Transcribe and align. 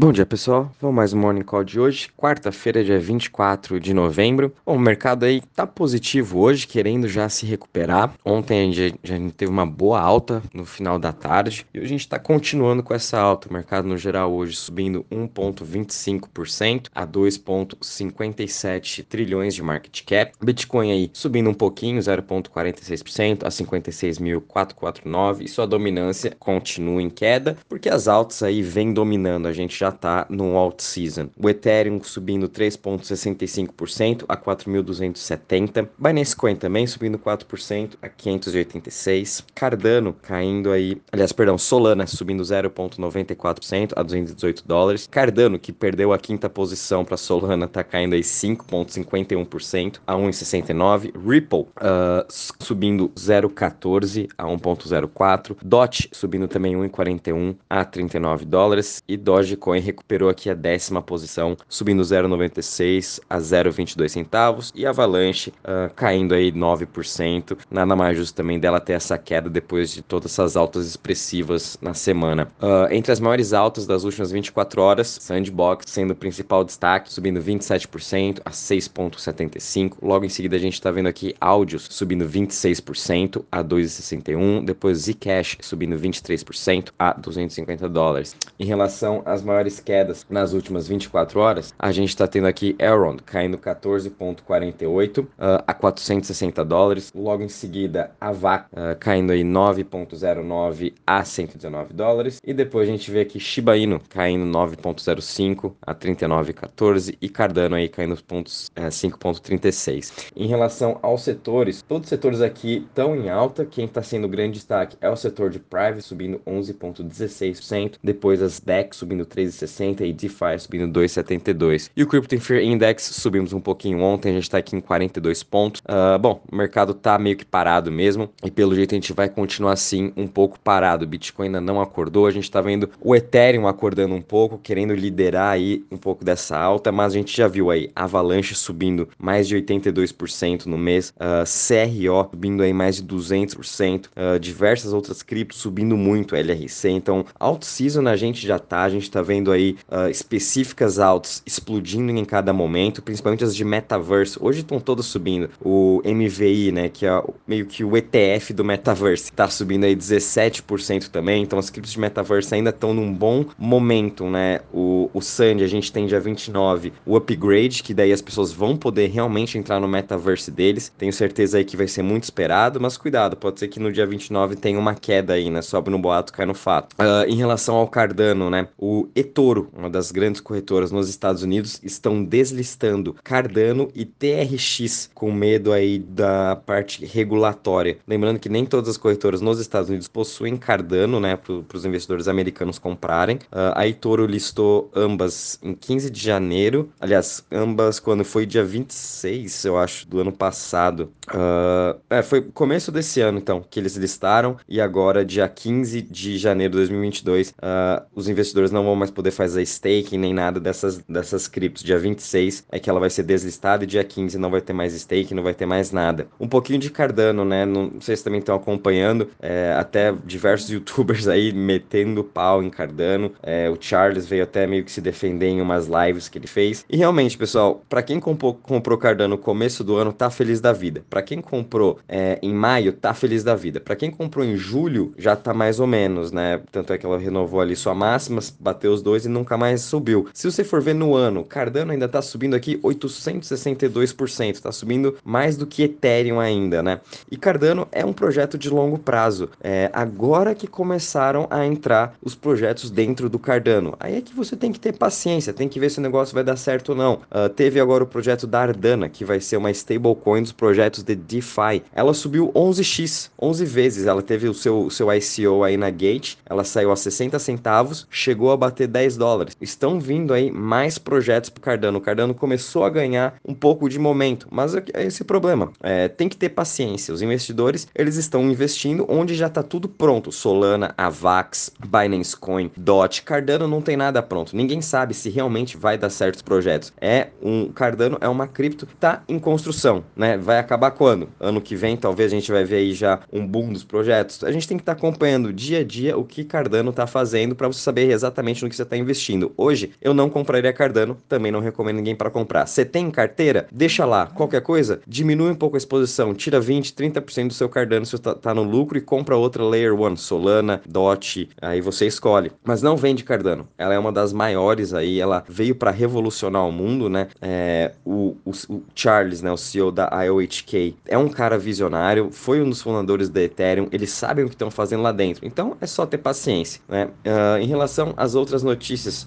Bom 0.00 0.12
dia, 0.12 0.24
pessoal. 0.24 0.72
Vamos 0.80 0.96
mais 0.96 1.12
um 1.12 1.18
Morning 1.18 1.42
Call 1.42 1.62
de 1.62 1.78
hoje, 1.78 2.08
quarta-feira, 2.16 2.82
dia 2.82 2.98
24 2.98 3.78
de 3.78 3.92
novembro. 3.92 4.50
Bom, 4.64 4.76
o 4.76 4.80
mercado 4.80 5.26
aí 5.26 5.42
tá 5.54 5.66
positivo 5.66 6.38
hoje, 6.38 6.66
querendo 6.66 7.06
já 7.06 7.28
se 7.28 7.44
recuperar. 7.44 8.14
Ontem 8.24 8.62
a 8.62 8.72
gente 8.72 8.98
já 9.04 9.14
teve 9.36 9.52
uma 9.52 9.66
boa 9.66 10.00
alta 10.00 10.42
no 10.54 10.64
final 10.64 10.98
da 10.98 11.12
tarde 11.12 11.66
e 11.74 11.78
hoje 11.78 11.84
a 11.84 11.90
gente 11.90 12.00
está 12.00 12.18
continuando 12.18 12.82
com 12.82 12.94
essa 12.94 13.20
alta. 13.20 13.50
O 13.50 13.52
mercado 13.52 13.86
no 13.86 13.98
geral 13.98 14.32
hoje 14.32 14.56
subindo 14.56 15.04
1,25% 15.12 16.86
a 16.94 17.06
2,57 17.06 19.04
trilhões 19.06 19.54
de 19.54 19.62
market 19.62 20.02
cap. 20.06 20.32
Bitcoin 20.42 20.92
aí 20.92 21.10
subindo 21.12 21.50
um 21.50 21.54
pouquinho, 21.54 22.00
0,46% 22.00 23.44
a 23.44 23.50
56.449 23.50 25.42
e 25.42 25.48
sua 25.48 25.66
dominância 25.66 26.34
continua 26.38 27.02
em 27.02 27.10
queda, 27.10 27.58
porque 27.68 27.90
as 27.90 28.08
altas 28.08 28.42
aí 28.42 28.62
vêm 28.62 28.94
dominando. 28.94 29.44
A 29.44 29.52
gente 29.52 29.78
já 29.78 29.89
está 29.90 30.26
no 30.28 30.56
alt 30.56 30.80
season. 30.80 31.28
O 31.40 31.48
Ethereum 31.48 32.02
subindo 32.02 32.48
3,65% 32.48 34.24
a 34.28 34.36
4.270. 34.36 35.88
Binance 35.98 36.34
Coin 36.34 36.56
também 36.56 36.86
subindo 36.86 37.18
4% 37.18 37.96
a 38.02 38.08
586. 38.08 39.44
Cardano 39.54 40.12
caindo 40.12 40.72
aí, 40.72 41.00
aliás, 41.12 41.32
perdão, 41.32 41.56
Solana 41.58 42.06
subindo 42.06 42.42
0,94% 42.42 43.92
a 43.96 44.02
218 44.02 44.64
dólares. 44.66 45.08
Cardano, 45.10 45.58
que 45.58 45.72
perdeu 45.72 46.12
a 46.12 46.18
quinta 46.18 46.48
posição 46.48 47.04
para 47.04 47.16
Solana, 47.16 47.66
está 47.66 47.84
caindo 47.84 48.14
aí 48.14 48.22
5,51% 48.22 50.00
a 50.06 50.14
1,69. 50.14 51.12
Ripple 51.26 51.60
uh, 51.60 52.26
subindo 52.28 53.08
0,14 53.10 54.28
a 54.36 54.44
1,04. 54.44 55.56
DOT 55.62 56.08
subindo 56.12 56.48
também 56.48 56.74
1,41 56.74 57.56
a 57.68 57.84
39 57.84 58.44
dólares. 58.44 59.02
E 59.06 59.16
Dogecoin 59.16 59.69
recuperou 59.78 60.28
aqui 60.28 60.50
a 60.50 60.54
décima 60.54 61.00
posição, 61.00 61.56
subindo 61.68 62.02
0,96 62.02 63.20
a 63.30 63.38
0,22 63.38 64.08
centavos 64.08 64.72
e 64.74 64.84
Avalanche 64.84 65.52
uh, 65.62 65.92
caindo 65.94 66.34
aí 66.34 66.50
9%. 66.50 67.56
Nada 67.70 67.94
mais 67.94 68.16
justo 68.16 68.34
também 68.34 68.58
dela 68.58 68.80
ter 68.80 68.94
essa 68.94 69.16
queda 69.16 69.48
depois 69.48 69.92
de 69.92 70.02
todas 70.02 70.32
essas 70.32 70.56
altas 70.56 70.86
expressivas 70.86 71.78
na 71.80 71.94
semana. 71.94 72.50
Uh, 72.60 72.92
entre 72.92 73.12
as 73.12 73.20
maiores 73.20 73.52
altas 73.52 73.86
das 73.86 74.02
últimas 74.02 74.32
24 74.32 74.82
horas, 74.82 75.18
Sandbox 75.20 75.84
sendo 75.86 76.12
o 76.12 76.16
principal 76.16 76.64
destaque, 76.64 77.12
subindo 77.12 77.40
27% 77.40 78.40
a 78.44 78.50
6,75. 78.50 79.98
Logo 80.02 80.24
em 80.24 80.28
seguida 80.28 80.56
a 80.56 80.58
gente 80.58 80.74
está 80.74 80.90
vendo 80.90 81.08
aqui 81.08 81.34
áudios 81.40 81.86
subindo 81.90 82.26
26% 82.26 83.44
a 83.52 83.62
2,61. 83.62 84.64
Depois 84.64 84.98
Zcash 84.98 85.58
subindo 85.60 85.96
23% 85.96 86.90
a 86.98 87.12
250 87.12 87.88
dólares. 87.88 88.34
Em 88.58 88.64
relação 88.64 89.22
às 89.24 89.42
maiores 89.42 89.59
maiores 89.60 89.78
quedas 89.80 90.26
nas 90.30 90.52
últimas 90.52 90.88
24 90.88 91.38
horas, 91.38 91.74
a 91.78 91.92
gente 91.92 92.08
está 92.08 92.26
tendo 92.26 92.46
aqui 92.46 92.74
Elrond 92.78 93.22
caindo 93.22 93.58
14,48 93.58 95.18
uh, 95.18 95.28
ah, 95.38 95.64
a 95.66 95.74
460 95.74 96.64
dólares. 96.64 97.12
Logo 97.14 97.42
em 97.42 97.48
seguida, 97.48 98.12
a 98.20 98.32
VAC 98.32 98.66
uh, 98.72 98.98
caindo 98.98 99.32
aí 99.32 99.42
9,09 99.42 100.94
a 101.06 101.24
119 101.24 101.92
dólares. 101.92 102.40
E 102.44 102.54
depois 102.54 102.88
a 102.88 102.92
gente 102.92 103.10
vê 103.10 103.20
aqui 103.20 103.38
Shiba 103.38 103.76
Inu 103.76 104.00
caindo 104.08 104.46
9,05 104.46 105.74
a 105.82 105.94
39,14 105.94 107.16
e 107.20 107.28
Cardano 107.28 107.76
aí 107.76 107.88
caindo 107.88 108.16
pontos, 108.22 108.68
uh, 108.68 108.86
eh, 108.86 108.88
5,36. 108.88 110.30
Em 110.34 110.46
relação 110.46 110.98
aos 111.02 111.22
setores, 111.22 111.82
todos 111.82 112.06
os 112.06 112.08
setores 112.08 112.40
aqui 112.40 112.86
estão 112.88 113.14
em 113.14 113.28
alta. 113.28 113.66
Quem 113.66 113.84
está 113.84 114.02
sendo 114.02 114.28
grande 114.28 114.54
destaque 114.54 114.96
é 115.00 115.10
o 115.10 115.16
setor 115.16 115.50
de 115.50 115.58
private 115.58 116.02
subindo 116.02 116.40
11,16%. 116.46 117.96
Depois 118.02 118.40
as 118.42 118.60
DEX 118.60 118.96
subindo 118.96 119.26
13 119.26 119.49
3,60 119.50 120.02
e 120.02 120.12
DeFi 120.12 120.58
subindo 120.58 121.00
2,72. 121.00 121.90
E 121.96 122.02
o 122.02 122.06
Crypto 122.06 122.40
Fear 122.40 122.62
Index 122.62 123.02
subimos 123.02 123.52
um 123.52 123.60
pouquinho 123.60 124.00
ontem, 124.00 124.30
a 124.30 124.32
gente 124.32 124.44
está 124.44 124.58
aqui 124.58 124.76
em 124.76 124.80
42 124.80 125.42
pontos. 125.42 125.82
Uh, 125.82 126.18
bom, 126.18 126.40
o 126.50 126.56
mercado 126.56 126.94
tá 126.94 127.18
meio 127.18 127.36
que 127.36 127.44
parado 127.44 127.90
mesmo 127.90 128.30
e 128.44 128.50
pelo 128.50 128.74
jeito 128.74 128.94
a 128.94 128.96
gente 128.96 129.12
vai 129.12 129.28
continuar 129.28 129.72
assim 129.72 130.12
um 130.16 130.26
pouco 130.26 130.58
parado. 130.58 131.04
O 131.04 131.08
Bitcoin 131.08 131.46
ainda 131.46 131.60
não 131.60 131.80
acordou, 131.80 132.26
a 132.26 132.30
gente 132.30 132.44
está 132.44 132.60
vendo 132.60 132.88
o 133.00 133.14
Ethereum 133.14 133.66
acordando 133.66 134.14
um 134.14 134.22
pouco, 134.22 134.58
querendo 134.58 134.94
liderar 134.94 135.52
aí 135.52 135.84
um 135.90 135.96
pouco 135.96 136.24
dessa 136.24 136.56
alta, 136.56 136.92
mas 136.92 137.12
a 137.12 137.16
gente 137.16 137.36
já 137.36 137.48
viu 137.48 137.70
aí 137.70 137.90
Avalanche 137.94 138.54
subindo 138.54 139.08
mais 139.18 139.48
de 139.48 139.56
82% 139.56 140.66
no 140.66 140.78
mês, 140.78 141.10
uh, 141.10 141.40
ah, 141.40 141.44
CRO 141.44 142.30
subindo 142.30 142.62
aí 142.62 142.72
mais 142.72 142.96
de 142.96 143.04
200%, 143.04 144.06
uh, 144.06 144.10
ah, 144.16 144.38
diversas 144.38 144.92
outras 144.92 145.22
criptos 145.22 145.58
subindo 145.58 145.96
muito, 145.96 146.36
LRC. 146.36 146.90
Então, 146.90 147.24
alt 147.38 147.64
season 147.64 148.06
a 148.06 148.16
gente 148.16 148.46
já 148.46 148.58
tá, 148.58 148.82
a 148.82 148.88
gente 148.88 149.10
tá 149.10 149.22
vendo 149.22 149.39
vendo 149.40 149.50
aí 149.50 149.76
uh, 149.88 150.08
específicas 150.10 150.98
altas 150.98 151.42
explodindo 151.46 152.12
em 152.12 152.24
cada 152.24 152.52
momento, 152.52 153.02
principalmente 153.02 153.42
as 153.42 153.56
de 153.56 153.64
metaverse. 153.64 154.38
Hoje 154.40 154.60
estão 154.60 154.78
todas 154.78 155.06
subindo. 155.06 155.50
O 155.60 156.02
MVI, 156.04 156.72
né, 156.72 156.88
que 156.88 157.06
é 157.06 157.22
meio 157.46 157.66
que 157.66 157.82
o 157.82 157.96
ETF 157.96 158.52
do 158.52 158.64
metaverse, 158.64 159.24
está 159.24 159.48
subindo 159.48 159.84
aí 159.84 159.96
17% 159.96 161.08
também. 161.08 161.42
Então 161.42 161.58
as 161.58 161.70
criptos 161.70 161.92
de 161.92 162.00
metaverse 162.00 162.54
ainda 162.54 162.70
estão 162.70 162.92
num 162.92 163.12
bom 163.12 163.46
momento, 163.58 164.24
né? 164.26 164.60
O, 164.72 165.10
o 165.14 165.22
Sandy, 165.22 165.64
a 165.64 165.68
gente 165.68 165.90
tem 165.90 166.06
dia 166.06 166.20
29, 166.20 166.92
o 167.06 167.16
upgrade, 167.16 167.82
que 167.82 167.94
daí 167.94 168.12
as 168.12 168.20
pessoas 168.20 168.52
vão 168.52 168.76
poder 168.76 169.08
realmente 169.08 169.56
entrar 169.56 169.80
no 169.80 169.88
metaverse 169.88 170.50
deles. 170.50 170.92
Tenho 170.98 171.12
certeza 171.12 171.58
aí 171.58 171.64
que 171.64 171.76
vai 171.76 171.88
ser 171.88 172.02
muito 172.02 172.24
esperado, 172.24 172.80
mas 172.80 172.96
cuidado, 172.96 173.36
pode 173.36 173.58
ser 173.58 173.68
que 173.68 173.80
no 173.80 173.90
dia 173.90 174.06
29 174.06 174.56
tenha 174.56 174.78
uma 174.78 174.94
queda 174.94 175.34
aí, 175.34 175.48
né? 175.48 175.62
Sobe 175.62 175.90
no 175.90 175.98
boato, 175.98 176.32
cai 176.32 176.44
no 176.44 176.54
fato. 176.54 176.94
Uh, 176.94 177.28
em 177.28 177.36
relação 177.36 177.76
ao 177.76 177.88
Cardano, 177.88 178.50
né? 178.50 178.68
O 178.76 179.08
eToro, 179.30 179.70
uma 179.72 179.88
das 179.88 180.10
grandes 180.10 180.40
corretoras 180.40 180.90
nos 180.90 181.08
Estados 181.08 181.42
Unidos, 181.42 181.80
estão 181.84 182.24
deslistando 182.24 183.14
Cardano 183.22 183.88
e 183.94 184.04
TRX 184.04 185.10
com 185.14 185.32
medo 185.32 185.72
aí 185.72 185.98
da 186.00 186.56
parte 186.56 187.04
regulatória. 187.06 187.98
Lembrando 188.06 188.40
que 188.40 188.48
nem 188.48 188.66
todas 188.66 188.90
as 188.90 188.96
corretoras 188.96 189.40
nos 189.40 189.60
Estados 189.60 189.88
Unidos 189.88 190.08
possuem 190.08 190.56
Cardano, 190.56 191.20
né, 191.20 191.36
para 191.36 191.76
os 191.76 191.84
investidores 191.84 192.26
americanos 192.26 192.78
comprarem. 192.78 193.36
Uh, 193.36 193.72
a 193.74 193.86
eToro 193.86 194.26
listou 194.26 194.90
ambas 194.94 195.58
em 195.62 195.74
15 195.74 196.10
de 196.10 196.20
janeiro, 196.20 196.90
aliás, 196.98 197.44
ambas 197.52 198.00
quando 198.00 198.24
foi 198.24 198.44
dia 198.44 198.64
26, 198.64 199.64
eu 199.64 199.78
acho, 199.78 200.08
do 200.08 200.20
ano 200.20 200.32
passado. 200.32 201.12
Uh, 201.28 202.00
é, 202.10 202.22
foi 202.22 202.42
começo 202.42 202.90
desse 202.90 203.20
ano, 203.20 203.38
então, 203.38 203.64
que 203.68 203.78
eles 203.78 203.96
listaram, 203.96 204.56
e 204.68 204.80
agora, 204.80 205.24
dia 205.24 205.48
15 205.48 206.02
de 206.02 206.36
janeiro 206.36 206.72
de 206.72 206.78
2022, 206.78 207.50
uh, 207.50 208.04
os 208.14 208.28
investidores 208.28 208.72
não 208.72 208.84
vão 208.84 208.96
mais 208.96 209.10
poder 209.20 209.30
fazer 209.30 209.62
staking 209.62 210.16
nem 210.16 210.32
nada 210.32 210.58
dessas, 210.58 210.98
dessas 211.08 211.46
criptos. 211.46 211.82
Dia 211.82 211.98
26 211.98 212.64
é 212.72 212.78
que 212.78 212.88
ela 212.88 212.98
vai 212.98 213.10
ser 213.10 213.22
deslistada 213.22 213.84
e 213.84 213.86
dia 213.86 214.02
15 214.02 214.38
não 214.38 214.50
vai 214.50 214.62
ter 214.62 214.72
mais 214.72 214.94
staking, 214.94 215.34
não 215.34 215.42
vai 215.42 215.52
ter 215.52 215.66
mais 215.66 215.92
nada. 215.92 216.26
Um 216.40 216.48
pouquinho 216.48 216.78
de 216.78 216.90
Cardano, 216.90 217.44
né? 217.44 217.66
Não, 217.66 218.00
sei 218.00 218.16
se 218.16 218.24
também 218.24 218.40
estão 218.40 218.56
acompanhando, 218.56 219.28
é, 219.38 219.74
até 219.78 220.14
diversos 220.24 220.70
youtubers 220.72 221.28
aí 221.28 221.52
metendo 221.52 222.24
pau 222.24 222.62
em 222.62 222.70
Cardano. 222.70 223.32
É, 223.42 223.68
o 223.68 223.76
Charles 223.78 224.26
veio 224.26 224.42
até 224.42 224.66
meio 224.66 224.84
que 224.84 224.90
se 224.90 225.02
defender 225.02 225.48
em 225.48 225.60
umas 225.60 225.86
lives 225.86 226.28
que 226.28 226.38
ele 226.38 226.46
fez. 226.46 226.84
E 226.88 226.96
realmente, 226.96 227.36
pessoal, 227.36 227.84
para 227.88 228.02
quem 228.02 228.18
comprou, 228.18 228.54
comprou 228.54 228.96
Cardano 228.96 229.30
no 229.30 229.38
começo 229.38 229.84
do 229.84 229.96
ano, 229.96 230.12
tá 230.12 230.30
feliz 230.30 230.60
da 230.60 230.72
vida. 230.72 231.04
Para 231.10 231.22
quem 231.22 231.42
comprou 231.42 231.98
é, 232.08 232.38
em 232.42 232.54
maio, 232.54 232.92
tá 232.92 233.12
feliz 233.12 233.44
da 233.44 233.54
vida. 233.54 233.80
Para 233.80 233.94
quem 233.94 234.10
comprou 234.10 234.44
em 234.44 234.56
julho, 234.56 235.12
já 235.18 235.36
tá 235.36 235.52
mais 235.52 235.78
ou 235.78 235.86
menos, 235.86 236.32
né? 236.32 236.60
Tanto 236.72 236.92
é 236.92 236.98
que 236.98 237.04
ela 237.04 237.18
renovou 237.18 237.60
ali 237.60 237.76
sua 237.76 237.94
máxima, 237.94 238.40
bateu 238.58 238.92
os 238.92 239.02
2 239.10 239.26
e 239.26 239.28
nunca 239.28 239.56
mais 239.56 239.82
subiu. 239.82 240.28
Se 240.32 240.50
você 240.50 240.62
for 240.62 240.80
ver 240.80 240.94
no 240.94 241.14
ano, 241.14 241.44
Cardano 241.44 241.90
ainda 241.90 242.06
está 242.06 242.22
subindo 242.22 242.54
aqui 242.54 242.78
862%, 242.78 244.54
está 244.54 244.70
subindo 244.70 245.16
mais 245.24 245.56
do 245.56 245.66
que 245.66 245.82
Ethereum 245.82 246.38
ainda, 246.38 246.82
né? 246.82 247.00
E 247.30 247.36
Cardano 247.36 247.88
é 247.90 248.04
um 248.04 248.12
projeto 248.12 248.56
de 248.56 248.70
longo 248.70 248.98
prazo. 248.98 249.50
É, 249.60 249.90
agora 249.92 250.54
que 250.54 250.68
começaram 250.68 251.48
a 251.50 251.66
entrar 251.66 252.14
os 252.22 252.36
projetos 252.36 252.90
dentro 252.90 253.28
do 253.28 253.38
Cardano, 253.38 253.96
aí 253.98 254.16
é 254.16 254.20
que 254.20 254.34
você 254.34 254.54
tem 254.54 254.70
que 254.70 254.78
ter 254.78 254.92
paciência, 254.92 255.52
tem 255.52 255.68
que 255.68 255.80
ver 255.80 255.90
se 255.90 255.98
o 255.98 256.02
negócio 256.02 256.34
vai 256.34 256.44
dar 256.44 256.56
certo 256.56 256.90
ou 256.90 256.94
não. 256.94 257.14
Uh, 257.14 257.48
teve 257.48 257.80
agora 257.80 258.04
o 258.04 258.06
projeto 258.06 258.46
da 258.46 258.60
Ardana, 258.60 259.08
que 259.08 259.24
vai 259.24 259.40
ser 259.40 259.56
uma 259.56 259.70
stablecoin 259.72 260.42
dos 260.42 260.52
projetos 260.52 261.02
de 261.02 261.16
DeFi. 261.16 261.82
Ela 261.92 262.14
subiu 262.14 262.52
11x, 262.54 263.30
11 263.40 263.64
vezes. 263.64 264.06
Ela 264.06 264.22
teve 264.22 264.48
o 264.48 264.54
seu, 264.54 264.88
seu 264.90 265.12
ICO 265.12 265.64
aí 265.64 265.76
na 265.76 265.90
Gate, 265.90 266.36
ela 266.46 266.62
saiu 266.62 266.92
a 266.92 266.96
60 266.96 267.38
centavos, 267.38 268.06
chegou 268.10 268.52
a 268.52 268.56
bater 268.56 268.86
10 268.86 268.99
dólares. 269.16 269.56
Estão 269.60 270.00
vindo 270.00 270.32
aí 270.32 270.50
mais 270.50 270.98
projetos 270.98 271.50
para 271.50 271.62
Cardano. 271.62 271.98
O 271.98 272.00
Cardano 272.00 272.34
começou 272.34 272.84
a 272.84 272.90
ganhar 272.90 273.34
um 273.46 273.54
pouco 273.54 273.88
de 273.88 273.98
momento, 273.98 274.48
mas 274.50 274.74
é, 274.74 274.82
é 274.94 275.04
esse 275.04 275.24
problema. 275.24 275.72
É, 275.82 276.08
tem 276.08 276.28
que 276.28 276.36
ter 276.36 276.50
paciência. 276.50 277.14
Os 277.14 277.22
investidores 277.22 277.88
eles 277.94 278.16
estão 278.16 278.42
investindo 278.50 279.06
onde 279.08 279.34
já 279.34 279.46
está 279.46 279.62
tudo 279.62 279.88
pronto. 279.88 280.32
Solana, 280.32 280.94
Avax, 280.96 281.72
Binance 281.78 282.36
Coin, 282.36 282.70
DOT. 282.76 283.22
Cardano 283.22 283.66
não 283.68 283.80
tem 283.80 283.96
nada 283.96 284.22
pronto. 284.22 284.56
Ninguém 284.56 284.80
sabe 284.80 285.14
se 285.14 285.30
realmente 285.30 285.76
vai 285.76 285.96
dar 285.96 286.10
certos 286.10 286.42
projetos. 286.42 286.92
É 287.00 287.28
um 287.42 287.70
Cardano 287.72 288.18
é 288.20 288.28
uma 288.28 288.46
cripto 288.46 288.86
que 288.86 288.94
está 288.94 289.22
em 289.28 289.38
construção, 289.38 290.04
né? 290.16 290.36
Vai 290.36 290.58
acabar 290.58 290.90
quando? 290.90 291.28
Ano 291.38 291.60
que 291.60 291.76
vem, 291.76 291.96
talvez 291.96 292.32
a 292.32 292.34
gente 292.34 292.50
vai 292.50 292.64
ver 292.64 292.76
aí 292.76 292.92
já 292.92 293.20
um 293.32 293.46
boom 293.46 293.72
dos 293.72 293.84
projetos. 293.84 294.42
A 294.44 294.52
gente 294.52 294.66
tem 294.66 294.76
que 294.76 294.82
estar 294.82 294.94
tá 294.94 294.98
acompanhando 294.98 295.52
dia 295.52 295.80
a 295.80 295.84
dia 295.84 296.16
o 296.16 296.24
que 296.24 296.44
Cardano 296.44 296.90
está 296.90 297.06
fazendo 297.06 297.54
para 297.54 297.68
você 297.68 297.80
saber 297.80 298.10
exatamente 298.10 298.62
no 298.62 298.68
que 298.68 298.76
você 298.80 298.82
está 298.82 298.96
investindo. 298.96 299.52
Hoje, 299.56 299.92
eu 300.00 300.14
não 300.14 300.30
compraria 300.30 300.72
Cardano, 300.72 301.16
também 301.28 301.52
não 301.52 301.60
recomendo 301.60 301.96
ninguém 301.96 302.16
para 302.16 302.30
comprar. 302.30 302.66
Você 302.66 302.84
tem 302.84 303.10
carteira? 303.10 303.66
Deixa 303.70 304.04
lá. 304.04 304.26
Qualquer 304.26 304.62
coisa, 304.62 305.00
diminui 305.06 305.50
um 305.50 305.54
pouco 305.54 305.76
a 305.76 305.78
exposição, 305.78 306.34
tira 306.34 306.60
20, 306.60 306.94
30% 306.94 307.48
do 307.48 307.54
seu 307.54 307.68
Cardano 307.68 308.06
se 308.06 308.16
está 308.16 308.34
tá 308.34 308.54
no 308.54 308.62
lucro 308.62 308.96
e 308.96 309.00
compra 309.00 309.36
outra 309.36 309.64
Layer 309.64 309.94
1, 309.94 310.16
Solana, 310.16 310.80
DOT, 310.86 311.48
aí 311.60 311.80
você 311.80 312.06
escolhe. 312.06 312.50
Mas 312.64 312.82
não 312.82 312.96
vende 312.96 313.24
Cardano. 313.24 313.68
Ela 313.76 313.94
é 313.94 313.98
uma 313.98 314.12
das 314.12 314.32
maiores 314.32 314.94
aí, 314.94 315.20
ela 315.20 315.44
veio 315.48 315.74
para 315.74 315.90
revolucionar 315.90 316.66
o 316.66 316.72
mundo, 316.72 317.08
né? 317.08 317.28
É, 317.40 317.92
o, 318.04 318.36
o, 318.44 318.50
o, 318.68 318.82
Charles, 318.94 319.42
né, 319.42 319.52
o 319.52 319.56
CEO 319.56 319.90
da 319.90 320.08
IOHK, 320.24 320.96
é 321.06 321.18
um 321.18 321.28
cara 321.28 321.58
visionário, 321.58 322.30
foi 322.30 322.62
um 322.62 322.68
dos 322.68 322.80
fundadores 322.80 323.28
da 323.28 323.42
Ethereum, 323.42 323.88
eles 323.92 324.10
sabem 324.10 324.44
o 324.44 324.48
que 324.48 324.54
estão 324.54 324.70
fazendo 324.70 325.02
lá 325.02 325.12
dentro. 325.12 325.46
Então 325.46 325.76
é 325.80 325.86
só 325.86 326.06
ter 326.06 326.18
paciência, 326.18 326.80
né? 326.88 327.08
Uh, 327.26 327.60
em 327.60 327.66
relação 327.66 328.14
às 328.16 328.34
outras 328.34 328.62
notícias, 328.62 328.69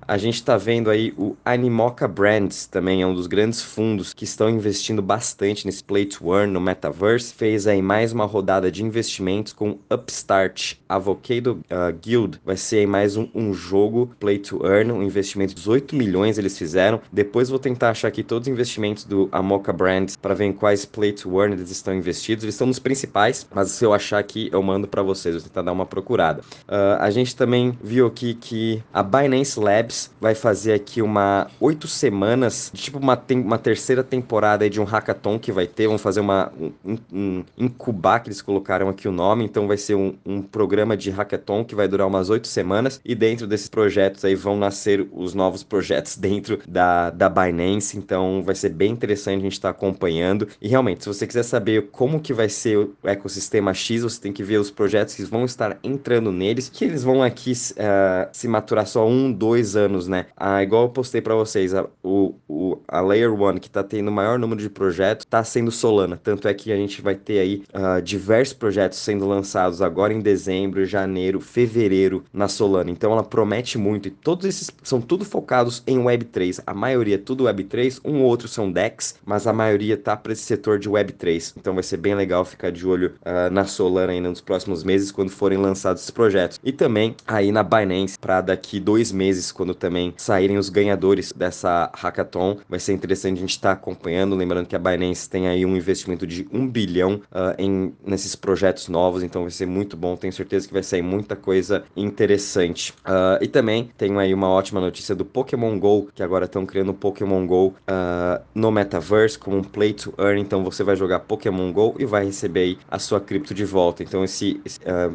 a 0.07 0.17
gente 0.17 0.35
está 0.35 0.57
vendo 0.57 0.89
aí 0.89 1.13
o 1.17 1.35
Animoca 1.43 2.07
Brands, 2.07 2.65
também 2.65 3.01
é 3.01 3.07
um 3.07 3.13
dos 3.13 3.27
grandes 3.27 3.61
fundos 3.61 4.13
que 4.13 4.23
estão 4.23 4.49
investindo 4.49 5.01
bastante 5.01 5.65
nesse 5.65 5.83
Play 5.83 6.05
to 6.05 6.33
Earn 6.33 6.51
no 6.51 6.61
Metaverse, 6.61 7.33
fez 7.33 7.67
aí 7.67 7.81
mais 7.81 8.13
uma 8.13 8.25
rodada 8.25 8.71
de 8.71 8.83
investimentos 8.83 9.53
com 9.53 9.77
Upstart, 9.91 10.75
Avocado 10.87 11.59
uh, 11.69 11.93
Guild, 12.01 12.39
vai 12.45 12.57
ser 12.57 12.77
aí 12.77 12.87
mais 12.87 13.17
um, 13.17 13.27
um 13.33 13.53
jogo 13.53 14.11
Play 14.19 14.39
to 14.39 14.65
Earn, 14.65 14.91
um 14.91 15.03
investimento 15.03 15.53
de 15.53 15.55
18 15.55 15.95
milhões 15.95 16.37
eles 16.37 16.57
fizeram. 16.57 17.01
Depois 17.11 17.49
vou 17.49 17.59
tentar 17.59 17.89
achar 17.89 18.07
aqui 18.07 18.23
todos 18.23 18.47
os 18.47 18.51
investimentos 18.51 19.03
do 19.03 19.27
Amoca 19.31 19.73
Brands 19.73 20.15
para 20.15 20.33
ver 20.33 20.45
em 20.45 20.53
quais 20.53 20.85
Play 20.85 21.13
to 21.13 21.39
Earn 21.39 21.53
eles 21.53 21.69
estão 21.69 21.93
investidos. 21.93 22.43
Eles 22.43 22.55
estão 22.55 22.67
nos 22.67 22.79
principais, 22.79 23.47
mas 23.53 23.71
se 23.71 23.83
eu 23.83 23.93
achar 23.93 24.19
aqui 24.19 24.49
eu 24.51 24.61
mando 24.61 24.87
para 24.87 25.01
vocês, 25.01 25.35
vou 25.35 25.43
tentar 25.43 25.61
dar 25.61 25.71
uma 25.71 25.85
procurada. 25.85 26.41
Uh, 26.67 26.99
a 26.99 27.09
gente 27.09 27.35
também 27.35 27.77
viu 27.83 28.07
aqui 28.07 28.33
que 28.33 28.81
a 28.93 29.03
Binance 29.03 29.32
Labs 29.57 30.11
vai 30.19 30.35
fazer 30.35 30.73
aqui 30.73 31.01
uma 31.01 31.47
oito 31.59 31.87
semanas, 31.87 32.71
tipo 32.73 32.99
uma, 32.99 33.21
uma 33.31 33.57
terceira 33.57 34.03
temporada 34.03 34.69
de 34.69 34.79
um 34.79 34.83
hackathon 34.83 35.39
que 35.39 35.51
vai 35.51 35.67
ter. 35.67 35.87
Vão 35.87 35.97
fazer 35.97 36.19
uma 36.19 36.51
um, 36.83 36.97
um, 37.11 37.43
incubar 37.57 38.21
que 38.21 38.29
eles 38.29 38.41
colocaram 38.41 38.89
aqui 38.89 39.07
o 39.07 39.11
nome, 39.11 39.43
então 39.43 39.67
vai 39.67 39.77
ser 39.77 39.95
um, 39.95 40.15
um 40.25 40.41
programa 40.41 40.95
de 40.95 41.09
hackathon 41.09 41.63
que 41.63 41.75
vai 41.75 41.87
durar 41.87 42.07
umas 42.07 42.29
oito 42.29 42.47
semanas 42.47 43.01
e 43.03 43.15
dentro 43.15 43.47
desses 43.47 43.69
projetos 43.69 44.23
aí 44.25 44.35
vão 44.35 44.57
nascer 44.57 45.07
os 45.11 45.33
novos 45.33 45.63
projetos 45.63 46.15
dentro 46.17 46.59
da, 46.67 47.09
da 47.09 47.29
Binance, 47.29 47.97
então 47.97 48.43
vai 48.43 48.55
ser 48.55 48.69
bem 48.69 48.91
interessante 48.91 49.39
a 49.39 49.43
gente 49.43 49.53
estar 49.53 49.73
tá 49.73 49.77
acompanhando. 49.77 50.47
E 50.61 50.67
realmente, 50.67 51.03
se 51.03 51.07
você 51.07 51.25
quiser 51.25 51.43
saber 51.43 51.89
como 51.91 52.19
que 52.19 52.33
vai 52.33 52.49
ser 52.49 52.77
o 52.77 52.95
ecossistema 53.03 53.73
X, 53.73 54.03
você 54.03 54.19
tem 54.19 54.31
que 54.31 54.43
ver 54.43 54.57
os 54.57 54.71
projetos 54.71 55.15
que 55.15 55.23
vão 55.23 55.45
estar 55.45 55.77
entrando 55.83 56.31
neles, 56.31 56.69
que 56.69 56.85
eles 56.85 57.03
vão 57.03 57.23
aqui 57.23 57.51
uh, 57.51 58.29
se 58.31 58.47
maturar 58.47 58.85
só 58.85 59.07
um, 59.07 59.22
dois 59.31 59.75
anos, 59.75 60.07
né? 60.07 60.27
Ah, 60.35 60.63
igual 60.63 60.83
eu 60.83 60.89
postei 60.89 61.21
para 61.21 61.35
vocês, 61.35 61.73
a, 61.73 61.85
o, 62.01 62.35
o, 62.47 62.77
a 62.87 63.01
Layer 63.01 63.33
One, 63.33 63.59
que 63.59 63.69
tá 63.69 63.83
tendo 63.83 64.07
o 64.07 64.11
maior 64.11 64.37
número 64.39 64.61
de 64.61 64.69
projetos, 64.69 65.25
tá 65.25 65.43
sendo 65.43 65.71
Solana. 65.71 66.19
Tanto 66.21 66.47
é 66.47 66.53
que 66.53 66.71
a 66.71 66.75
gente 66.75 67.01
vai 67.01 67.15
ter 67.15 67.39
aí 67.39 67.63
uh, 67.73 68.01
diversos 68.01 68.53
projetos 68.53 68.99
sendo 68.99 69.27
lançados 69.27 69.81
agora 69.81 70.13
em 70.13 70.19
dezembro, 70.19 70.85
janeiro, 70.85 71.39
fevereiro 71.39 72.23
na 72.33 72.47
Solana. 72.47 72.91
Então 72.91 73.11
ela 73.11 73.23
promete 73.23 73.77
muito 73.77 74.07
e 74.07 74.11
todos 74.11 74.45
esses 74.45 74.69
são 74.81 75.01
tudo 75.01 75.25
focados 75.25 75.83
em 75.87 75.99
Web3. 75.99 76.61
A 76.65 76.73
maioria 76.73 77.15
é 77.15 77.17
tudo 77.17 77.45
Web3, 77.45 77.99
um 78.03 78.21
ou 78.21 78.25
outro 78.25 78.47
são 78.47 78.71
DEX, 78.71 79.15
mas 79.25 79.47
a 79.47 79.53
maioria 79.53 79.97
tá 79.97 80.17
para 80.17 80.33
esse 80.33 80.43
setor 80.43 80.79
de 80.79 80.89
Web3. 80.89 81.53
Então 81.57 81.73
vai 81.73 81.83
ser 81.83 81.97
bem 81.97 82.15
legal 82.15 82.43
ficar 82.43 82.71
de 82.71 82.85
olho 82.85 83.13
uh, 83.21 83.51
na 83.51 83.65
Solana 83.65 84.11
ainda 84.11 84.29
nos 84.29 84.41
próximos 84.41 84.83
meses 84.83 85.11
quando 85.11 85.29
forem 85.29 85.57
lançados 85.57 86.01
esses 86.01 86.11
projetos. 86.11 86.59
E 86.63 86.71
também 86.71 87.15
aí 87.27 87.51
na 87.51 87.63
Binance 87.63 88.17
para 88.19 88.41
daqui 88.41 88.79
dois 88.79 89.11
meses, 89.13 89.51
quando 89.51 89.73
também 89.73 90.13
saírem 90.17 90.57
os 90.57 90.69
ganhadores 90.69 91.31
dessa 91.31 91.89
hackathon, 91.93 92.57
vai 92.67 92.79
ser 92.79 92.93
interessante 92.93 93.37
a 93.37 93.41
gente 93.41 93.51
estar 93.51 93.69
tá 93.69 93.73
acompanhando. 93.73 94.35
Lembrando 94.35 94.67
que 94.67 94.75
a 94.75 94.79
Binance 94.79 95.29
tem 95.29 95.47
aí 95.47 95.65
um 95.65 95.75
investimento 95.75 96.27
de 96.27 96.47
um 96.51 96.67
bilhão 96.67 97.21
uh, 97.31 97.53
em, 97.57 97.93
nesses 98.05 98.35
projetos 98.35 98.89
novos, 98.89 99.23
então 99.23 99.43
vai 99.43 99.51
ser 99.51 99.65
muito 99.65 99.95
bom. 99.95 100.15
Tenho 100.15 100.33
certeza 100.33 100.67
que 100.67 100.73
vai 100.73 100.83
sair 100.83 101.01
muita 101.01 101.35
coisa 101.35 101.83
interessante. 101.95 102.91
Uh, 103.05 103.41
e 103.41 103.47
também 103.47 103.91
tenho 103.97 104.19
aí 104.19 104.33
uma 104.33 104.49
ótima 104.49 104.81
notícia 104.81 105.15
do 105.15 105.23
Pokémon 105.23 105.77
GO, 105.79 106.09
que 106.13 106.23
agora 106.23 106.45
estão 106.45 106.65
criando 106.65 106.89
o 106.89 106.93
Pokémon 106.93 107.45
GO 107.45 107.67
uh, 107.67 108.43
no 108.53 108.71
Metaverse 108.71 109.37
como 109.37 109.57
um 109.57 109.63
Play 109.63 109.93
to 109.93 110.13
Earn. 110.17 110.41
Então 110.41 110.63
você 110.63 110.83
vai 110.83 110.95
jogar 110.95 111.19
Pokémon 111.19 111.71
GO 111.71 111.95
e 111.99 112.05
vai 112.05 112.25
receber 112.25 112.59
aí 112.59 112.77
a 112.89 112.97
sua 112.99 113.19
cripto 113.19 113.53
de 113.53 113.65
volta. 113.65 114.03
Então 114.03 114.23
esse, 114.23 114.61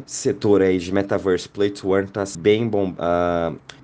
setor 0.05 0.61
aí 0.61 0.77
de 0.77 0.93
Metaverse 0.93 1.49
Play 1.49 1.69
to 1.69 1.95
Earn 1.95 2.07
tá 2.07 2.23
bem 2.37 2.67
bom, 2.67 2.93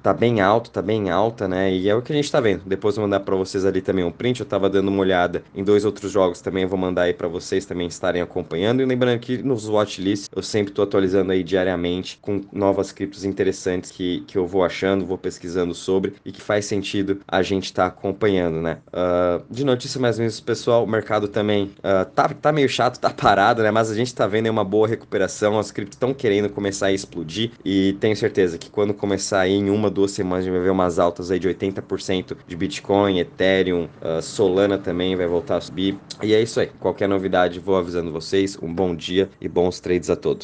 tá 0.06 0.14
bem 0.14 0.40
alto, 0.40 0.70
tá 0.70 0.84
bem 0.84 1.10
alta, 1.10 1.48
né? 1.48 1.74
E 1.74 1.90
é 1.90 1.96
o 1.96 2.00
que 2.00 2.14
a 2.14 2.16
gente 2.16 2.32
tá 2.32 2.40
vendo. 2.40 2.62
Depois 2.64 2.96
eu 2.96 3.02
vou 3.02 3.10
mandar 3.10 3.22
para 3.22 3.36
vocês 3.36 3.66
ali 3.66 3.82
também 3.82 4.06
um 4.06 4.12
print. 4.12 4.40
Eu 4.40 4.46
tava 4.46 4.70
dando 4.70 4.90
uma 4.90 5.00
olhada 5.00 5.44
em 5.56 5.64
dois 5.64 5.84
outros 5.84 6.12
jogos 6.12 6.42
também. 6.42 6.62
Eu 6.62 6.70
vou 6.70 6.78
mandar 6.78 7.04
aí 7.04 7.14
para 7.14 7.28
vocês 7.28 7.66
também 7.66 7.88
estarem 7.88 8.22
acompanhando. 8.22 8.84
E 8.84 8.86
lembrando 8.86 9.20
que 9.20 9.42
nos 9.42 9.68
watchlists 9.68 10.30
eu 10.36 10.44
sempre 10.44 10.72
tô 10.72 10.84
atualizando 10.84 11.32
aí 11.32 11.44
diariamente 11.44 12.20
com 12.22 12.42
novas 12.54 12.92
criptos 12.92 13.26
interessantes 13.26 13.90
que, 13.90 14.24
que 14.28 14.38
eu 14.38 14.46
vou 14.46 14.64
achando, 14.64 15.08
vou 15.08 15.18
pesquisando 15.18 15.74
sobre 15.74 16.14
e 16.24 16.32
que 16.32 16.40
faz 16.40 16.66
sentido 16.66 17.22
a 17.28 17.42
gente 17.42 17.74
tá 17.74 17.88
acompanhando, 17.88 18.62
né? 18.62 18.78
Uh, 18.90 19.44
de 19.50 19.66
notícia 19.66 20.00
mais 20.00 20.18
ou 20.18 20.22
menos, 20.22 20.40
pessoal, 20.40 20.84
o 20.84 20.88
mercado 20.88 21.28
também 21.28 21.72
uh, 21.80 22.06
tá, 22.14 22.30
tá 22.30 22.52
meio 22.52 22.70
chato, 22.70 23.00
tá 23.00 23.10
parado, 23.26 23.64
né? 23.64 23.72
Mas 23.72 23.90
a 23.90 23.96
gente 23.96 24.14
tá 24.14 24.28
vendo 24.28 24.46
aí 24.46 24.52
uma 24.52 24.64
boa 24.64 24.88
recuperação. 24.88 25.58
As 25.58 25.72
criptos 25.72 25.96
estão 25.96 26.14
querendo 26.14 26.48
começar 26.48 26.88
a 26.88 26.92
explodir 26.92 27.54
e 27.66 27.94
tenho 28.00 28.16
certeza 28.16 28.60
que 28.60 28.70
quando 28.70 28.94
começar 28.94 29.40
aí 29.40 29.54
em 29.54 29.72
uma, 29.72 29.95
duas 29.96 30.12
semanas, 30.12 30.44
a 30.44 30.48
gente 30.48 30.54
vai 30.54 30.64
ver 30.64 30.70
umas 30.70 31.00
altas 31.00 31.32
aí 31.32 31.40
de 31.40 31.48
80% 31.48 32.38
de 32.46 32.56
Bitcoin, 32.56 33.18
Ethereum, 33.20 33.88
uh, 34.02 34.22
Solana 34.22 34.78
também 34.78 35.16
vai 35.16 35.26
voltar 35.26 35.58
a 35.58 35.62
subir. 35.62 35.98
E 36.22 36.34
é 36.34 36.42
isso 36.42 36.60
aí. 36.60 36.68
Qualquer 36.80 37.08
novidade, 37.08 37.60
vou 37.60 37.78
avisando 37.78 38.12
vocês. 38.12 38.58
Um 38.62 38.72
bom 38.72 38.94
dia 38.94 39.30
e 39.40 39.48
bons 39.48 39.80
trades 39.80 40.10
a 40.10 40.16
todos. 40.16 40.44